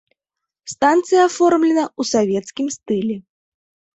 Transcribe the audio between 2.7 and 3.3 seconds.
стылі.